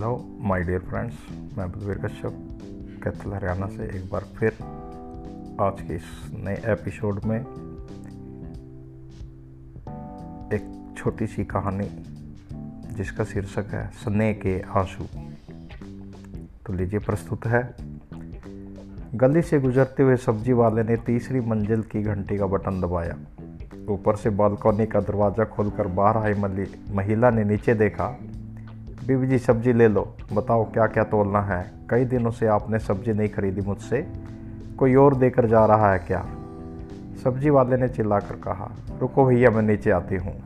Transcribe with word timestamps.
Hello 0.00 0.38
my 0.40 0.62
dear 0.62 0.80
friends 0.80 1.14
मैं 1.58 1.72
बलवीर 1.72 1.98
कश्यप 1.98 2.58
कैथल 3.04 3.32
हरियाणा 3.32 3.66
से 3.66 3.84
एक 3.84 4.10
बार 4.12 4.20
फिर 4.20 4.52
आज 5.60 5.82
के 5.82 5.94
इस 5.94 6.02
नए 6.34 6.62
एपिसोड 6.66 7.20
में 7.24 7.40
एक 10.52 10.94
छोटी 10.96 11.26
सी 11.26 11.44
कहानी, 11.44 11.88
जिसका 12.94 13.24
शीर्षक 13.24 13.64
है, 13.70 13.90
स्नेह 13.90 14.32
के 14.32 14.60
आँसू। 14.60 15.04
तो 16.66 16.72
लीजिए, 16.72 17.00
प्रस्तुत 17.00 17.46
है। 17.46 17.74
गली 19.14 19.42
से 19.42 19.60
गुजरते 19.60 20.02
हुए 20.02 20.16
सब्ज़ी 20.16 20.52
वाले 20.52 20.82
ने 20.82 20.96
तीसरी 20.96 21.40
मंजिल 21.40 21.82
की 21.82 22.02
घंटी 22.02 22.38
का 22.38 22.46
बटन 22.46 22.80
दबाया। 22.80 23.16
ऊपर 23.88 24.16
से 24.16 24.30
बालकनी 24.30 24.86
का 24.86 25.00
दरवाज़ा 25.00 25.44
खोलकर 25.44 25.86
बाहर 25.86 26.16
आई 26.16 26.34
महिला 26.90 27.30
ने 27.30 27.44
नीचे 27.44 27.74
देखा 27.74 28.18
बीवी 29.06 29.26
जी, 29.26 29.38
सब्ज़ी 29.38 29.72
ले 29.72 29.88
लो। 29.88 30.14
बताओ 30.32 30.64
क्या 30.64 30.86
क्या 30.86 31.04
तोलना 31.04 31.40
है। 31.40 31.72
कई 31.90 32.04
दिनों 32.04 32.30
से 32.30 32.46
आपने 32.46 32.78
सब्ज़ी 32.78 33.12
नहीं 33.12 33.28
खरीदी 33.28 33.60
मुझसे। 33.60 34.06
कोई 34.78 34.94
और 34.94 35.14
देकर 35.14 35.46
जा 35.46 35.66
रहा 35.66 35.92
है 35.92 35.98
क्या? 35.98 36.26
सब्ज़ी 37.24 37.50
वाले 37.50 37.76
ने 37.76 37.88
चिल्लाकर 37.88 38.34
कहा, 38.34 38.70
रुको 39.00 39.26
भैया, 39.26 39.50
मैं 39.50 39.62
नीचे 39.62 39.90
आती 39.90 40.16
हूँ। 40.16 40.42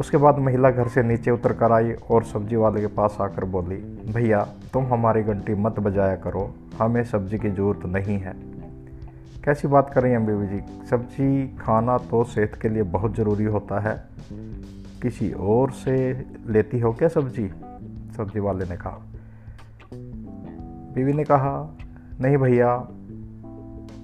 उसके 0.00 0.16
बाद 0.16 0.38
महिला 0.38 0.70
घर 0.70 0.88
से 0.88 1.02
नीचे 1.02 1.30
उतर 1.30 1.52
कर 1.52 1.72
आई 1.72 1.92
और 1.92 2.24
सब्ज़ी 2.24 2.56
वाले 2.56 2.80
के 2.80 2.86
पास 2.86 3.16
आकर 3.20 3.44
बोली, 3.44 3.76
भैया, 4.12 4.48
तुम 4.72 4.84
हमारी 4.84 5.22
घंटी 5.22 5.54
मत 5.54 5.80
बजाया 5.80 6.16
करो। 6.16 6.54
हमें 6.78 7.04
सब्ज़ी 7.04 7.38
की 7.38 7.50
ज़रूरत 7.50 7.86
नहीं 7.86 8.18
है। 8.18 8.34
कैसी 9.44 9.68
बात 9.68 9.90
कर 9.94 10.02
रही 10.02 10.12
जी? 10.46 10.86
सब्ज़ी 10.90 11.56
खाना 11.60 11.98
तो 11.98 12.24
सेहत 12.24 12.52
के 12.62 12.68
लिए 12.68 12.82
बहुत 12.82 13.14
ज़रूरी 13.14 13.44
होता 13.44 13.80
है। 13.80 14.04
किसी 15.02 15.30
और 15.32 15.70
से 15.70 15.96
लेती 16.46 16.80
हो 16.80 16.92
क्या 16.92 17.08
सब्ज़ी? 17.08 17.48
सब्ज़ी 18.16 18.40
वाले 18.40 18.64
ने 18.64 18.76
कहा। 18.76 18.98
बीवी 20.94 21.12
ने 21.12 21.24
कहा, 21.24 21.76
नहीं 22.20 22.36
भैया, 22.36 22.74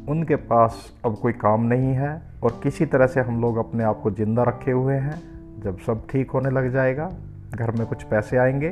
उनके 0.09 0.37
पास 0.37 0.93
अब 1.05 1.17
कोई 1.17 1.33
काम 1.33 1.63
नहीं 1.63 1.93
है 1.95 2.23
और 2.43 2.61
किसी 2.63 2.87
तरह 2.87 3.07
से 3.07 3.21
हम 3.21 3.41
लोग 3.41 3.57
अपने 3.57 3.85
आप 3.85 4.01
को 4.03 4.11
ज़िंदा 4.11 4.43
रखे 4.43 4.71
हुए 4.71 4.95
हैं। 4.95 5.21
जब 5.61 5.79
सब 5.79 6.07
ठीक 6.11 6.31
होने 6.31 6.51
लग 6.51 6.73
जाएगा, 6.73 7.11
घर 7.55 7.71
में 7.71 7.87
कुछ 7.87 8.03
पैसे 8.03 8.37
आएँगे 8.37 8.71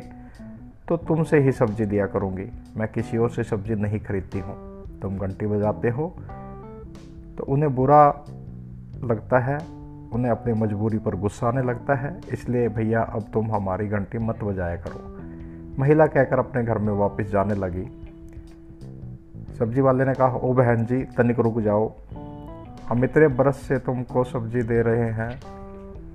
तो 0.89 0.97
तुमसे 0.97 1.39
ही 1.39 1.53
सब्ज़ी 1.53 1.85
दिया 1.85 2.07
करूँगी। 2.07 2.47
मैं 2.77 2.89
किसी 2.89 3.17
और 3.17 3.31
से 3.31 3.45
सब्ज़ी 3.45 3.75
नहीं 3.75 4.01
खरीदती 4.01 4.39
हूँ। 4.39 4.55
तुम 5.01 5.19
घंटी 5.19 5.47
बजाते 5.47 5.89
हो 5.89 6.15
तो 7.39 7.45
उन्हें 7.45 7.75
बुरा 7.75 8.07
लगता 9.05 9.39
है 9.39 9.59
उन्हें 10.13 10.31
अपनी 10.31 10.53
मजबूरी 10.53 10.99
पर 10.99 11.15
गुस्सा 11.15 11.49
आने 11.49 11.63
लगता 11.63 11.95
है, 11.95 12.21
इसलिए, 12.33 12.69
भैया, 12.69 13.03
अब 13.03 13.23
तुम 13.33 13.53
हमारी 13.53 13.89
घंटी 13.89 14.19
मत 14.19 14.45
बजाया 14.45 14.77
करो। 14.77 15.21
महिला 15.79 16.07
कहकर 16.07 16.39
अपने 16.39 16.65
घर 16.65 16.79
में 16.79 16.93
वापस 16.93 17.25
जाने 17.25 17.55
लगी। 17.55 17.85
सब्ज़ी 19.59 19.81
वाले 19.81 20.05
ने 20.05 20.15
कहा, 20.15 20.37
ओ 20.37 20.53
बहन 20.53 20.85
जी, 20.87 21.03
तनिक 21.03 21.39
रुक 21.39 21.61
जाओ। 21.61 21.93
हम 22.89 23.05
इतने 23.05 23.29
बरस 23.29 23.57
से 23.57 23.79
तुमको 23.79 24.25
सब्ज़ी 24.25 24.63
दे 24.63 24.83
रहे 24.83 25.11
हैं। 25.11 25.41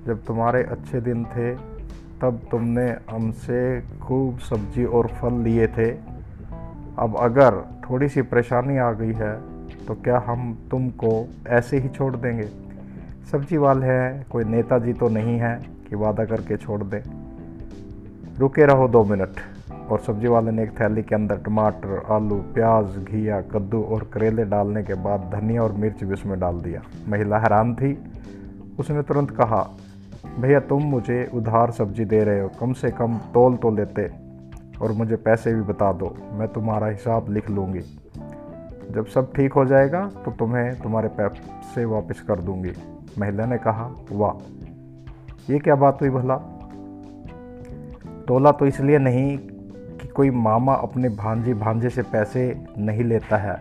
जब 0.06 0.24
तुम्हारे 0.24 0.64
अच्छे 0.64 1.02
दिन 1.02 1.26
थे, 1.26 1.56
तब 2.22 2.40
तुमने 2.52 2.96
हमसे 3.12 3.82
खूब 3.82 4.40
सब्ज़ी 4.40 4.86
और 4.86 5.08
फल 5.08 5.34
लिए 5.34 5.68
थे। 5.68 5.92
अब 7.00 7.16
अगर 7.20 7.56
थोड़ी 7.90 8.10
सी 8.10 8.22
परेशानी 8.22 8.78
आ 8.78 8.92
गई 8.92 9.14
है 9.14 9.56
तो 9.86 9.94
क्या 9.94 10.24
हम 10.28 10.68
तुमको 10.72 11.28
ऐसे 11.48 11.78
ही 11.78 11.90
छोड़ 11.90 12.16
देंगे? 12.16 12.65
सब्ज़ी 13.32 13.58
वाले 13.58 13.86
हैं, 13.86 14.26
कोई 14.30 14.44
नेताजी 14.44 14.94
तो 14.94 15.08
नहीं 15.10 15.38
है 15.40 15.56
कि 15.90 15.96
वादा 15.96 16.26
करके 16.26 16.58
छोड़ 16.58 16.84
दे। 16.84 17.02
रुके 18.40 18.66
रहो 18.66 18.88
दो 18.88 19.04
मिनट 19.04 19.40
और 19.90 20.00
सब्ज़ी 20.00 20.28
वाले 20.28 20.52
ने 20.52 20.64
एक 20.64 20.72
थैली 20.72 21.04
के 21.04 21.16
अंदर 21.16 21.38
टमाटर, 21.38 22.04
आलू, 22.12 22.36
प्याज, 22.54 22.98
घिया, 23.00 23.42
कद्दू 23.42 23.82
और 23.84 24.10
करेले 24.14 24.46
डालने 24.46 24.84
के 24.84 24.94
बाद 25.04 25.30
धनिया 25.34 25.64
और 25.64 25.72
मिर्च 25.74 26.04
भी 26.04 26.14
उसमें 26.14 26.40
डाल 26.40 26.62
दिया। 26.62 26.82
महिला 27.10 27.38
हैरान 27.38 27.76
थी। 27.76 27.98
उसने 28.80 29.02
तुरंत 29.02 29.32
कहा, 29.32 29.62
भैया, 30.40 30.60
तुम 30.60 30.84
मुझे 30.84 31.30
उधार 31.34 31.72
सब्ज़ी 31.72 32.06
दे 32.06 32.24
रहे 32.24 32.40
हो, 32.40 32.50
कम 32.60 32.74
से 32.74 32.92
कम 32.92 33.18
तोल 33.34 33.56
तो 33.56 33.72
लेते 33.72 34.10
और 34.82 34.92
मुझे 34.92 35.16
पैसे 35.18 35.54
भी 35.54 35.62
बता 35.64 35.92
दो, 35.94 36.16
मैं 36.34 36.48
तुम्हारा 36.48 36.88
हिसाब 36.88 37.32
लिख 37.32 37.50
लूँगी। 37.50 37.82
जब 38.92 39.06
सब 39.06 39.32
ठीक 39.36 39.54
हो 39.54 39.66
जाएगा 39.66 40.10
तो 40.26 40.32
तुम्हें, 40.32 40.82
तुम्हारे 40.82 41.08
पैसे 41.10 41.86
वापस 41.86 42.22
कर 42.22 42.40
दूँगी। 42.40 42.74
महिला 43.20 43.46
ने 43.46 43.58
कहा, 43.58 43.90
वाह, 44.12 45.52
ये 45.52 45.60
क्या 45.60 45.76
बात 45.76 46.02
हुई 46.02 46.10
भला? 46.10 46.36
तोला 48.28 48.52
तो 48.52 48.66
इसलिए 48.66 48.98
नहीं 48.98 49.38
कि 49.38 50.08
कोई 50.08 50.30
मामा 50.30 50.74
अपने 50.74 51.10
भांजी 51.10 51.54
भांजे 51.54 51.90
से 51.90 52.02
पैसे 52.02 52.44
नहीं 52.78 53.04
लेता 53.04 53.38
है। 53.38 53.56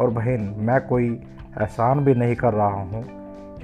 और 0.00 0.10
बहन, 0.10 0.54
मैं 0.58 0.80
कोई 0.80 1.08
एहसान 1.60 2.04
भी 2.04 2.14
नहीं 2.14 2.34
कर 2.34 2.52
रहा 2.52 2.66
हूँ। 2.66 3.04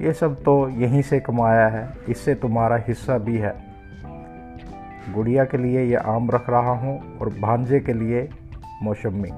ये 0.01 0.13
सब 0.13 0.35
तो 0.43 0.69
यहीं 0.69 1.01
से 1.01 1.19
कमाया 1.19 1.67
है, 1.67 1.87
इससे 2.09 2.35
तुम्हारा 2.35 2.75
हिस्सा 2.87 3.17
भी 3.17 3.37
है। 3.37 3.53
गुड़िया 5.13 5.45
के 5.45 5.57
लिए 5.57 5.83
ये 5.83 5.95
आम 5.95 6.29
रख 6.31 6.49
रहा 6.49 6.71
हूँ 6.71 7.17
और 7.17 7.29
भांजे 7.41 7.79
के 7.79 7.93
लिए 7.93 8.27
मौसमी 8.83 9.31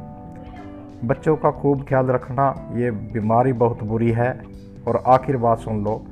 बच्चों 1.08 1.36
का 1.36 1.52
खूब 1.52 1.84
ख्याल 1.84 2.06
रखना, 2.06 2.70
ये 2.76 2.92
बीमारी 2.92 3.54
बहुत 3.54 3.84
बुरी 3.84 4.12
है। 4.12 4.32
और 4.88 5.04
आखिर 5.08 5.38
बात 5.38 5.60
सुन 5.60 5.84
लो। 5.84 6.06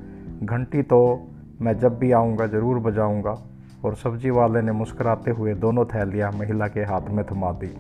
घंटी 0.43 0.81
तो 0.81 1.27
मैं 1.61 1.79
जब 1.79 1.97
भी 1.99 2.11
आऊँगा, 2.11 2.47
ज़रूर 2.47 2.79
बजाऊँगा। 2.79 3.37
और 3.85 3.95
सब्ज़ी 3.95 4.29
वाले 4.29 4.61
ने 4.61 4.71
मुस्कराते 4.71 5.31
हुए 5.31 5.53
दोनों 5.53 5.85
थैलियाँ 5.85 6.31
महिला 6.31 6.67
के 6.67 6.79
हाथ 6.79 7.09
में 7.09 7.25
थमा 7.25 7.51
दी। 7.51 7.71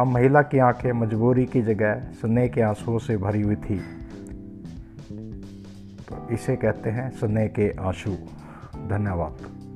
अब 0.00 0.06
महिला 0.06 0.42
की 0.42 0.58
आँखें 0.58 0.92
मजबूरी 0.92 1.44
की 1.46 1.62
जगह 1.62 1.94
स्नेह 2.20 2.48
के 2.48 2.60
आंसुओं 2.60 2.98
से 2.98 3.16
भरी 3.16 3.42
हुई 3.42 3.56
थी। 3.56 3.78
तो 6.08 6.28
इसे 6.34 6.56
कहते 6.56 6.90
हैं 6.90 7.10
स्नेह 7.10 7.46
के 7.48 7.70
आँसू। 7.80 8.10
धन्यवाद। 8.88 9.67